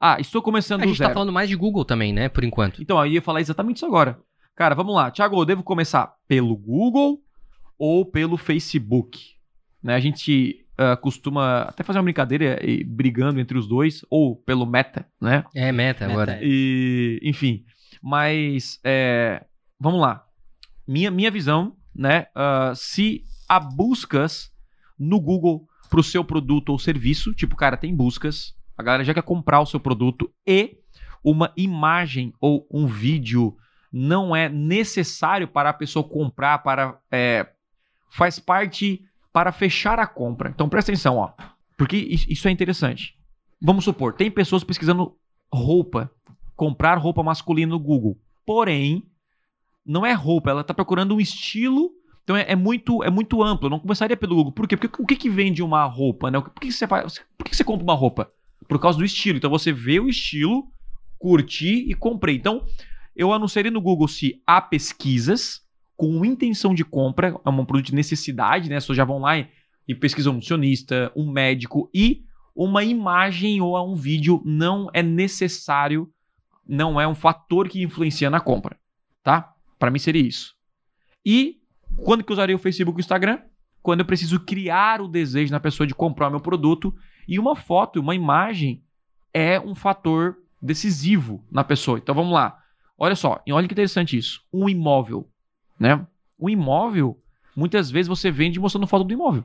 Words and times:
Ah, 0.00 0.16
estou 0.20 0.40
começando 0.40 0.80
A 0.80 0.84
do 0.84 0.88
gente 0.88 0.98
zero. 0.98 1.10
tá 1.10 1.14
falando 1.14 1.32
mais 1.32 1.48
de 1.48 1.56
Google 1.56 1.84
também, 1.84 2.12
né? 2.12 2.28
Por 2.28 2.44
enquanto. 2.44 2.80
Então, 2.80 2.98
aí 2.98 3.10
eu 3.10 3.14
ia 3.14 3.22
falar 3.22 3.40
exatamente 3.40 3.76
isso 3.76 3.86
agora. 3.86 4.18
Cara, 4.54 4.74
vamos 4.74 4.94
lá. 4.94 5.10
Thiago, 5.10 5.40
eu 5.40 5.44
devo 5.44 5.62
começar 5.62 6.14
pelo 6.26 6.56
Google 6.56 7.20
ou 7.78 8.04
pelo 8.04 8.36
Facebook? 8.36 9.36
Né, 9.82 9.94
a 9.94 10.00
gente 10.00 10.66
ah, 10.76 10.96
costuma 10.96 11.62
até 11.62 11.82
fazer 11.82 11.98
uma 11.98 12.04
brincadeira 12.04 12.60
e 12.64 12.84
brigando 12.84 13.40
entre 13.40 13.58
os 13.58 13.66
dois, 13.66 14.04
ou 14.08 14.36
pelo 14.36 14.64
Meta, 14.64 15.06
né? 15.20 15.44
É 15.54 15.72
meta, 15.72 16.06
Meta, 16.06 16.12
agora. 16.12 16.32
é. 16.36 16.40
E, 16.42 17.20
enfim. 17.22 17.64
Mas, 18.00 18.78
é, 18.84 19.44
vamos 19.80 20.00
lá. 20.00 20.24
Minha, 20.86 21.10
minha 21.10 21.30
visão, 21.30 21.76
né? 21.94 22.26
ah, 22.34 22.72
se 22.76 23.24
há 23.48 23.58
buscas 23.58 24.52
no 24.98 25.20
Google 25.20 25.66
pro 25.90 26.02
seu 26.02 26.24
produto 26.24 26.68
ou 26.70 26.78
serviço, 26.78 27.34
tipo, 27.34 27.56
cara, 27.56 27.76
tem 27.76 27.94
buscas, 27.94 28.54
a 28.78 28.82
galera 28.82 29.04
já 29.04 29.12
quer 29.12 29.22
comprar 29.22 29.60
o 29.60 29.66
seu 29.66 29.80
produto 29.80 30.32
e 30.46 30.78
uma 31.22 31.52
imagem 31.56 32.32
ou 32.40 32.66
um 32.72 32.86
vídeo 32.86 33.56
não 33.92 34.34
é 34.36 34.48
necessário 34.48 35.48
para 35.48 35.70
a 35.70 35.74
pessoa 35.74 36.06
comprar, 36.08 36.58
para 36.58 36.98
é, 37.10 37.48
faz 38.10 38.38
parte 38.38 39.04
para 39.32 39.50
fechar 39.52 39.98
a 39.98 40.06
compra. 40.06 40.50
Então 40.50 40.68
presta 40.68 40.92
atenção, 40.92 41.16
ó, 41.16 41.32
porque 41.76 41.96
is- 41.96 42.26
isso 42.28 42.46
é 42.48 42.50
interessante. 42.50 43.14
Vamos 43.60 43.84
supor, 43.84 44.12
tem 44.14 44.30
pessoas 44.30 44.62
pesquisando 44.62 45.16
roupa, 45.52 46.10
comprar 46.54 46.96
roupa 46.98 47.22
masculina 47.22 47.70
no 47.70 47.78
Google. 47.78 48.16
Porém, 48.46 49.02
não 49.84 50.06
é 50.06 50.12
roupa, 50.12 50.50
ela 50.50 50.60
está 50.60 50.72
procurando 50.72 51.14
um 51.14 51.20
estilo. 51.20 51.90
Então 52.22 52.36
é, 52.36 52.44
é 52.52 52.56
muito 52.56 53.02
é 53.02 53.10
muito 53.10 53.42
amplo. 53.42 53.66
Eu 53.66 53.70
não 53.70 53.80
começaria 53.80 54.16
pelo 54.16 54.36
Google. 54.36 54.52
Por 54.52 54.68
quê? 54.68 54.76
Porque 54.76 55.02
o 55.02 55.06
que, 55.06 55.16
que 55.16 55.30
vende 55.30 55.62
uma 55.62 55.84
roupa, 55.84 56.30
né? 56.30 56.40
Por 56.40 56.52
que, 56.60 56.68
que 56.68 56.72
você 56.72 56.86
faz? 56.86 57.18
Por 57.36 57.44
que, 57.44 57.50
que 57.50 57.56
você 57.56 57.64
compra 57.64 57.84
uma 57.84 57.94
roupa? 57.94 58.30
Por 58.68 58.78
causa 58.78 58.98
do 58.98 59.04
estilo. 59.04 59.38
Então 59.38 59.50
você 59.50 59.72
vê 59.72 59.98
o 59.98 60.08
estilo, 60.08 60.70
curti 61.18 61.90
e 61.90 61.94
comprei. 61.94 62.36
Então 62.36 62.64
eu 63.16 63.32
anunciaria 63.32 63.70
no 63.70 63.80
Google 63.80 64.06
se 64.06 64.40
há 64.46 64.60
pesquisas 64.60 65.66
com 65.96 66.24
intenção 66.24 66.72
de 66.72 66.84
compra, 66.84 67.34
é 67.44 67.50
um 67.50 67.64
produto 67.64 67.86
de 67.86 67.94
necessidade, 67.94 68.70
né? 68.70 68.76
As 68.76 68.84
pessoas 68.84 68.96
já 68.96 69.04
vão 69.04 69.18
lá 69.18 69.36
e, 69.36 69.48
e 69.88 69.94
pesquisam 69.96 70.32
um 70.32 70.36
nutricionista, 70.36 71.10
um 71.16 71.28
médico 71.28 71.90
e 71.92 72.22
uma 72.54 72.84
imagem 72.84 73.60
ou 73.60 73.76
um 73.90 73.96
vídeo 73.96 74.40
não 74.44 74.88
é 74.92 75.02
necessário, 75.02 76.08
não 76.66 77.00
é 77.00 77.08
um 77.08 77.14
fator 77.16 77.68
que 77.68 77.82
influencia 77.82 78.30
na 78.30 78.38
compra, 78.38 78.78
tá? 79.24 79.54
Para 79.76 79.90
mim 79.90 79.98
seria 79.98 80.22
isso. 80.22 80.54
E 81.26 81.60
quando 82.04 82.22
que 82.22 82.30
eu 82.30 82.34
usaria 82.34 82.54
o 82.54 82.60
Facebook 82.60 82.98
e 82.98 83.00
o 83.00 83.02
Instagram? 83.02 83.40
Quando 83.82 84.00
eu 84.00 84.06
preciso 84.06 84.40
criar 84.40 85.00
o 85.00 85.08
desejo 85.08 85.52
na 85.52 85.60
pessoa 85.60 85.86
de 85.86 85.94
comprar 85.94 86.28
o 86.28 86.30
meu 86.30 86.40
produto 86.40 86.94
e 87.26 87.38
uma 87.38 87.54
foto, 87.56 88.00
uma 88.00 88.14
imagem 88.14 88.82
é 89.32 89.58
um 89.60 89.74
fator 89.74 90.36
decisivo 90.60 91.44
na 91.50 91.62
pessoa. 91.64 91.98
Então 91.98 92.14
vamos 92.14 92.32
lá. 92.32 92.58
Olha 92.96 93.14
só, 93.14 93.40
e 93.46 93.52
olha 93.52 93.68
que 93.68 93.74
interessante 93.74 94.16
isso. 94.16 94.42
Um 94.52 94.68
imóvel, 94.68 95.28
né? 95.78 96.04
Um 96.38 96.48
imóvel, 96.48 97.20
muitas 97.54 97.90
vezes 97.90 98.08
você 98.08 98.30
vende 98.30 98.58
mostrando 98.58 98.86
foto 98.86 99.04
do 99.04 99.12
imóvel. 99.12 99.44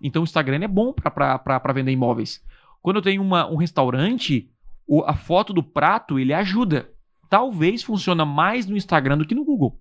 Então 0.00 0.22
o 0.22 0.24
Instagram 0.24 0.62
é 0.64 0.68
bom 0.68 0.92
para 0.92 1.72
vender 1.72 1.92
imóveis. 1.92 2.42
Quando 2.82 2.96
eu 2.96 3.02
tenho 3.02 3.22
uma- 3.22 3.48
um 3.48 3.56
restaurante, 3.56 4.50
o- 4.86 5.02
a 5.04 5.14
foto 5.14 5.52
do 5.52 5.62
prato 5.62 6.18
ele 6.18 6.34
ajuda. 6.34 6.90
Talvez 7.30 7.82
funciona 7.82 8.26
mais 8.26 8.66
no 8.66 8.76
Instagram 8.76 9.16
do 9.16 9.24
que 9.26 9.34
no 9.34 9.44
Google. 9.44 9.80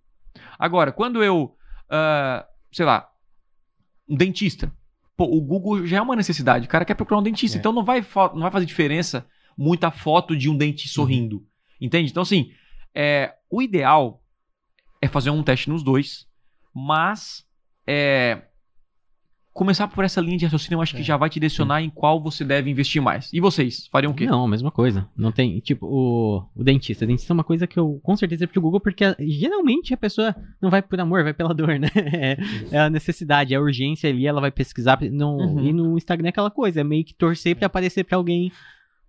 Agora, 0.57 0.91
quando 0.91 1.21
eu, 1.23 1.55
ah, 1.89 2.45
sei 2.71 2.85
lá, 2.85 3.09
um 4.07 4.15
dentista, 4.15 4.71
pô, 5.15 5.25
o 5.25 5.41
Google 5.41 5.85
já 5.85 5.97
é 5.97 6.01
uma 6.01 6.15
necessidade. 6.15 6.65
O 6.65 6.69
cara 6.69 6.85
quer 6.85 6.95
procurar 6.95 7.19
um 7.19 7.23
dentista, 7.23 7.57
É. 7.57 7.59
então 7.59 7.71
não 7.71 7.83
vai, 7.83 8.05
não 8.33 8.41
vai 8.41 8.51
fazer 8.51 8.65
diferença 8.65 9.25
muita 9.57 9.91
foto 9.91 10.35
de 10.35 10.49
um 10.49 10.57
dente 10.57 10.87
sorrindo. 10.87 11.45
Entende? 11.79 12.11
Então, 12.11 12.23
assim, 12.23 12.51
é, 12.93 13.33
o 13.49 13.61
ideal 13.61 14.23
é 15.01 15.07
fazer 15.07 15.29
um 15.29 15.43
teste 15.43 15.69
nos 15.69 15.83
dois, 15.83 16.27
mas 16.73 17.45
é, 17.87 18.43
começar 19.53 19.87
por 19.87 20.03
essa 20.05 20.21
linha 20.21 20.37
de 20.37 20.45
raciocínio 20.45 20.77
eu 20.77 20.81
acho 20.81 20.93
que 20.95 21.01
É. 21.01 21.03
já 21.03 21.17
vai 21.17 21.29
te 21.29 21.33
direcionar 21.39 21.81
em 21.81 21.89
qual 21.89 22.21
você 22.21 22.43
deve 22.45 22.69
investir 22.69 23.01
mais. 23.01 23.29
E 23.33 23.39
vocês, 23.39 23.87
fariam 23.91 24.11
o 24.11 24.15
quê? 24.15 24.25
Não, 24.25 24.45
a 24.45 24.47
mesma 24.47 24.71
coisa. 24.71 25.07
Não 25.17 25.31
tem, 25.31 25.59
tipo, 25.59 25.85
o, 25.85 26.43
o 26.55 26.63
dentista. 26.63 27.03
O 27.03 27.07
dentista 27.07 27.31
é 27.31 27.35
uma 27.35 27.43
coisa 27.43 27.67
que 27.67 27.77
eu 27.77 27.99
com 28.01 28.15
certeza 28.15 28.45
é 28.45 28.47
pro 28.47 28.61
Google, 28.61 28.79
porque 28.79 29.03
a- 29.03 29.15
geralmente 29.19 29.93
a 29.93 29.97
pessoa 29.97 30.35
não 30.61 30.69
vai 30.69 30.81
por 30.81 30.99
amor, 30.99 31.23
vai 31.23 31.33
pela 31.33 31.53
dor, 31.53 31.77
né? 31.79 31.89
É, 31.95 32.37
é 32.71 32.79
a 32.79 32.89
necessidade, 32.89 33.53
é 33.53 33.57
a 33.57 33.61
urgência 33.61 34.09
ali, 34.09 34.25
ela 34.25 34.39
vai 34.41 34.51
pesquisar. 34.51 34.99
Não, 35.11 35.35
Uhum. 35.37 35.65
E 35.67 35.73
no 35.73 35.97
Instagram 35.97 36.27
é 36.27 36.29
aquela 36.29 36.49
coisa, 36.51 36.81
é 36.81 36.83
meio 36.83 37.03
que 37.03 37.13
torcer 37.13 37.55
pra 37.55 37.65
aparecer 37.67 38.03
pra 38.05 38.17
alguém. 38.17 38.51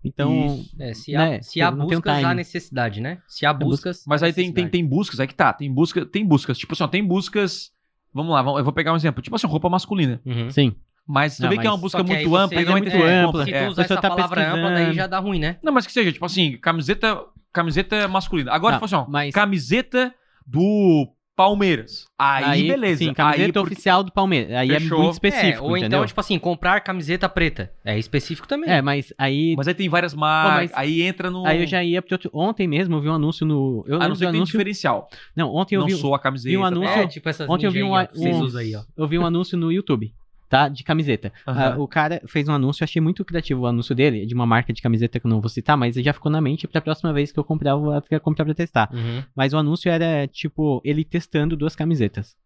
Então. 0.05 0.65
É, 0.81 0.93
se 0.95 1.15
há, 1.15 1.19
Né, 1.31 1.43
se 1.43 1.61
há 1.61 1.71
buscas, 1.71 2.25
há 2.25 2.35
necessidade, 2.35 3.01
né? 3.01 3.19
Se 3.29 3.47
há 3.47 3.53
busca- 3.53 3.91
buscas. 3.91 4.05
Mas 4.07 4.23
aí 4.23 4.33
tem, 4.33 4.53
tem, 4.53 4.69
tem 4.69 4.85
buscas, 4.85 5.21
aí 5.21 5.29
que 5.29 5.35
tá, 5.35 5.53
tem 5.53 5.73
busca, 5.73 6.05
tem 6.05 6.27
buscas. 6.27 6.59
Tipo 6.59 6.73
assim, 6.73 6.83
ó, 6.83 6.89
tem 6.89 7.07
buscas. 7.07 7.71
Vamos 8.15 8.33
lá, 8.33 8.43
vamos- 8.43 8.59
eu 8.59 8.65
vou 8.65 8.73
pegar 8.73 8.93
um 8.93 8.97
exemplo. 8.97 9.23
Tipo 9.23 9.37
assim, 9.37 9.47
roupa 9.47 9.69
masculina. 9.69 10.21
Uhum. 10.25 10.51
sim. 10.51 10.75
Mas 11.05 11.33
você 11.33 11.43
Não, 11.43 11.51
vê 11.51 11.59
que 11.59 11.67
é 11.67 11.71
uma 11.71 11.77
busca 11.77 12.01
muito 12.05 12.37
ampla 12.37 12.61
é 12.61 12.65
muito 12.65 12.89
em 12.89 13.03
ampla. 13.03 13.45
Se 13.45 13.53
É. 13.53 13.65
tu 13.67 13.71
usar 13.73 13.83
Você 13.83 13.93
essa 13.93 14.01
tá 14.01 14.09
palavra 14.09 14.53
ampla, 14.55 14.71
daí 14.71 14.93
já 14.95 15.09
dá 15.09 15.19
ruim, 15.19 15.41
né? 15.41 15.57
Não, 15.61 15.73
mas 15.73 15.85
que 15.85 15.93
seja, 15.93 16.13
tipo 16.13 16.25
assim, 16.25 16.57
camiseta, 16.59 17.21
camiseta 17.53 18.07
masculina. 18.07 18.53
Agora, 18.53 18.75
Não, 18.75 18.79
tipo 18.79 18.85
assim, 18.85 18.95
ó, 18.95 19.11
mas- 19.11 19.35
camiseta 19.35 20.15
do 20.47 21.09
Palmeiras. 21.35 22.05
Aí, 22.19 22.69
beleza. 22.69 22.99
Sim, 22.99 23.15
camiseta 23.15 23.43
aí, 23.45 23.53
porque- 23.53 23.59
oficial 23.73 24.03
do 24.05 24.13
Palmeiras. 24.13 24.53
Aí 24.53 24.69
Fechou. 24.69 24.99
é 24.99 25.01
muito 25.03 25.13
específico, 25.15 25.59
é, 25.59 25.61
ou 25.63 25.77
entendeu? 25.77 25.99
então, 25.99 26.07
tipo 26.07 26.21
assim, 26.21 26.39
comprar 26.39 26.81
camiseta 26.81 27.29
preta. 27.29 27.73
É 27.85 27.99
específico 27.99 28.47
também. 28.47 28.71
É, 28.71 28.83
mas 28.83 29.13
aí, 29.17 29.55
Mas 29.57 29.67
aí 29.67 29.75
tem 29.75 29.89
várias 29.89 30.15
marcas, 30.15 30.71
mas- 30.71 30.73
aí 30.75 31.03
entra 31.03 31.31
no... 31.31 31.47
aí 31.47 31.63
eu 31.63 31.67
já 31.67 31.83
ia 31.83 32.03
pro 32.03 32.15
outro... 32.15 32.31
Ontem 32.35 32.69
mesmo 32.69 32.97
eu 32.97 33.01
vi 33.01 33.09
um 33.09 33.15
anúncio 33.15 33.47
no... 33.47 33.85
Eu 33.89 33.97
A 33.97 34.09
não 34.09 34.13
que 34.15 34.19
tem 34.21 34.29
anúncio... 34.29 34.53
diferencial. 34.53 35.09
Não, 35.35 35.55
ontem 35.55 35.75
eu 35.77 35.81
não 35.81 35.87
vi... 35.89 35.95
sou 35.95 36.15
a 36.15 36.19
camiseta. 36.19 36.51
vi 36.51 36.57
um 36.57 36.65
anúncio- 36.65 36.89
É, 37.01 37.07
tipo 37.07 37.29
essas 37.29 37.49
Ontem 37.49 37.67
eu 37.67 37.73
vi 37.73 37.83
um, 37.83 37.95
aí, 37.95 38.07
um- 38.15 38.57
aí, 38.59 38.77
ó. 38.77 38.83
eu 38.97 39.07
vi 39.09 39.19
um 39.19 39.25
anúncio 39.27 39.57
no 39.57 39.73
YouTube, 39.73 40.13
tá? 40.53 40.69
De 40.69 40.85
camiseta. 40.85 41.33
Aham. 41.49 41.73
Ah, 41.73 41.79
o 41.79 41.89
cara 41.89 42.21
fez 42.27 42.47
um 42.47 42.53
anúncio, 42.53 42.83
eu 42.83 42.85
achei 42.85 43.01
muito 43.01 43.25
criativo 43.25 43.63
o 43.63 43.67
anúncio 43.67 43.95
dele, 43.95 44.27
de 44.27 44.35
uma 44.35 44.45
marca 44.45 44.71
de 44.71 44.83
camiseta 44.83 45.19
que 45.19 45.27
eu 45.27 45.31
não 45.31 45.41
vou 45.41 45.49
citar, 45.49 45.79
mas 45.79 45.95
já 45.95 46.13
ficou 46.13 46.31
na 46.31 46.43
mente 46.43 46.69
pra 46.69 46.79
próxima 46.83 47.11
vez 47.11 47.33
que 47.33 47.39
eu 47.39 47.45
comprar, 47.45 47.71
eu 47.71 47.81
vou 47.81 48.03
comprar 48.21 48.45
pra 48.45 48.53
testar. 48.53 48.91
Uhum. 48.93 49.23
Mas 49.35 49.55
o 49.55 49.57
anúncio 49.57 49.91
era, 49.91 50.27
tipo, 50.29 50.83
ele 50.85 51.05
testando 51.05 51.57
duas 51.57 51.75
camisetas. 51.75 52.37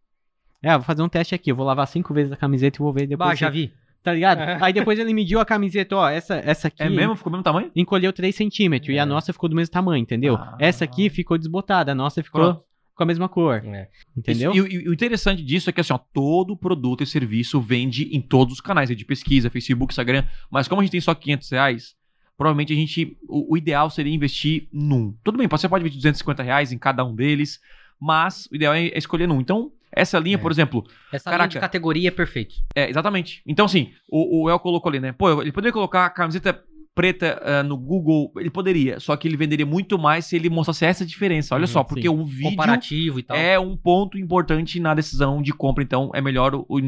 É, 0.62 0.72
vou 0.75 0.83
fazer 0.83 1.03
um 1.03 1.09
teste 1.09 1.34
aqui, 1.34 1.50
eu 1.50 1.56
vou 1.56 1.66
lavar 1.66 1.89
cinco 1.89 2.15
vezes 2.15 2.31
a 2.31 2.37
camiseta 2.37 2.78
e 2.78 2.81
vou 2.81 2.93
ver 2.93 3.09
depois. 3.09 3.31
Bah, 3.31 3.34
já 3.34 3.50
vi. 3.50 3.72
Tá 4.05 4.12
ligado? 4.12 4.39
Aí 4.62 4.72
depois 4.72 5.00
ele 5.00 5.12
mediu 5.12 5.41
a 5.41 5.45
camiseta, 5.45 5.97
ó, 5.97 6.09
essa, 6.09 6.37
essa 6.37 6.69
aqui 6.69 6.81
É 6.84 6.89
mesmo? 6.89 7.16
Ficou 7.16 7.28
do 7.33 7.34
mesmo 7.34 7.43
tamanho? 7.43 7.71
encolheu 7.75 8.12
3 8.12 8.33
centímetros 8.33 8.89
e 8.95 8.99
É. 8.99 9.00
a 9.00 9.06
nossa 9.06 9.33
ficou 9.33 9.49
do 9.49 9.56
mesmo 9.56 9.72
tamanho, 9.72 10.00
entendeu? 10.00 10.37
Ah. 10.37 10.56
Essa 10.61 10.84
aqui 10.84 11.11
ficou 11.11 11.37
desbotada, 11.37 11.91
a 11.91 11.95
nossa 11.95 12.22
ficou 12.22 12.41
Pronto. 12.53 12.62
Com 12.97 13.03
a 13.03 13.07
mesma 13.07 13.29
cor, 13.29 13.62
É. 13.65 13.89
entendeu? 14.17 14.51
Isso- 14.53 14.67
e, 14.67 14.79
o- 14.79 14.83
e 14.83 14.89
o 14.89 14.93
interessante 14.95 15.43
disso 15.45 15.69
é 15.71 15.73
que 15.73 15.81
assim, 15.81 15.93
ó, 15.93 15.99
todo 15.99 16.57
produto 16.57 17.03
e 17.05 17.07
serviço 17.07 17.61
vende 17.61 18.09
em 18.11 18.21
todos 18.21 18.55
os 18.55 18.61
canais 18.61 18.89
aí 18.91 18.97
de 18.97 19.05
pesquisa, 19.05 19.51
Facebook, 19.51 19.93
Instagram. 19.93 20.25
Mas 20.51 20.67
como 20.67 20.81
a 20.81 20.84
gente 20.84 20.93
tem 20.93 21.01
só 21.01 21.15
500 21.15 21.51
reais, 21.51 21.95
provavelmente 22.37 22.73
a 22.73 22.77
gente. 22.77 23.17
O, 23.29 23.53
o 23.55 23.57
ideal 23.57 23.89
seria 23.91 24.12
investir 24.15 24.67
num. 24.73 25.15
Tudo 25.23 25.39
bem, 25.39 25.47
você 25.47 25.69
pode 25.69 25.83
investir 25.83 25.99
250 26.01 26.43
reais 26.43 26.73
em 26.73 26.79
cada 26.79 27.05
um 27.05 27.15
deles, 27.15 27.61
mas 28.01 28.49
o 28.51 28.57
ideal 28.57 28.75
é, 28.75 28.87
é 28.89 28.99
escolher 28.99 29.27
num. 29.28 29.41
Então, 29.41 29.71
essa 29.93 30.19
linha, 30.19 30.37
É. 30.37 30.39
por 30.39 30.51
exemplo, 30.51 30.84
Essa 31.13 31.31
Caraca. 31.31 31.45
linha 31.45 31.49
de 31.49 31.61
categoria 31.61 32.09
é 32.09 32.11
perfeito. 32.11 32.55
é, 32.75 32.89
exatamente. 32.91 33.43
Então, 33.47 33.67
assim, 33.67 33.93
o, 34.09 34.45
o 34.45 34.51
El 34.51 34.59
colocou 34.59 34.89
ali, 34.91 35.01
né? 35.01 35.13
Pô, 35.13 35.41
ele 35.43 35.53
poderia 35.53 35.73
colocar 35.73 36.05
a 36.07 36.11
camiseta 36.11 36.63
preta 36.97 37.39
ah, 37.45 37.62
no 37.62 37.77
Google, 37.77 38.33
ele 38.37 38.51
poderia, 38.51 38.99
só 38.99 39.15
que 39.17 39.29
ele 39.29 39.37
venderia 39.37 39.67
muito 39.67 39.97
mais 39.99 40.25
se 40.25 40.34
ele 40.34 40.49
mostrasse 40.51 40.83
essa 40.84 41.07
diferença. 41.07 41.55
Olha 41.55 41.62
Uhum, 41.62 41.67
só, 41.69 41.84
porque 41.84 42.03
sim. 42.03 42.09
um 42.09 42.25
vídeo 42.25 42.51
Comparativo 42.51 43.19
e 43.21 43.23
tal. 43.23 43.37
é 43.37 43.57
um 43.61 43.77
ponto 43.77 44.19
importante 44.19 44.81
na 44.81 44.95
decisão 44.95 45.41
de 45.43 45.53
compra, 45.53 45.84
então 45.84 46.11
é 46.15 46.21
melhor, 46.23 46.55
o, 46.55 46.65
o- 46.69 46.81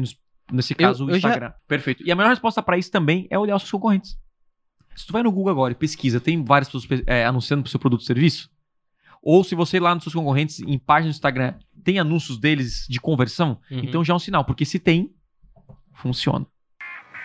nesse 0.51 0.73
caso, 0.73 1.05
o 1.05 1.09
eu 1.11 1.19
já- 1.19 1.29
Instagram. 1.29 1.53
Perfeito. 1.67 2.03
E 2.05 2.11
a 2.11 2.15
melhor 2.15 2.29
resposta 2.31 2.61
pra 2.63 2.75
isso 2.77 2.91
também 2.91 3.27
é 3.29 3.37
olhar 3.37 3.55
os 3.55 3.61
seus 3.61 3.71
concorrentes. 3.71 4.17
Se 4.95 5.05
tu 5.05 5.13
vai 5.13 5.21
no 5.23 5.31
Google 5.31 5.51
agora 5.51 5.71
e 5.71 5.75
pesquisa, 5.75 6.19
tem 6.19 6.43
várias 6.43 6.67
pessoas 6.67 6.85
pe- 6.87 7.03
é, 7.07 7.23
anunciando 7.23 7.61
pro 7.61 7.69
seu 7.71 7.79
produto 7.79 8.01
ou 8.01 8.05
serviço? 8.07 8.49
Ou 9.21 9.43
se 9.43 9.53
você 9.53 9.79
lá 9.79 9.93
nos 9.93 10.03
seus 10.03 10.15
concorrentes, 10.15 10.59
em 10.59 10.79
páginas 10.79 11.15
do 11.15 11.17
Instagram, 11.19 11.53
tem 11.83 11.99
anúncios 11.99 12.39
deles 12.39 12.85
de 12.89 12.99
conversão, 12.99 13.59
Uhum. 13.69 13.79
então 13.83 14.03
já 14.03 14.13
é 14.13 14.15
um 14.15 14.19
sinal, 14.19 14.43
porque 14.43 14.65
se 14.65 14.79
tem, 14.79 15.11
funciona. 15.93 16.45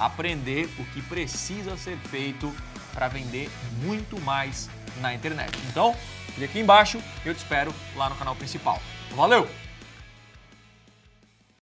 aprender 0.00 0.68
o 0.78 0.84
que 0.86 1.02
precisa 1.02 1.76
ser 1.76 1.96
feito 1.96 2.52
para 2.92 3.06
vender 3.06 3.48
muito 3.82 4.20
mais 4.22 4.68
na 5.00 5.14
internet. 5.14 5.56
Então, 5.68 5.94
clica 6.34 6.50
aqui 6.50 6.60
embaixo, 6.60 7.00
eu 7.24 7.34
te 7.34 7.38
espero 7.38 7.72
lá 7.94 8.08
no 8.08 8.16
canal 8.16 8.34
principal. 8.34 8.80
Valeu! 9.14 9.48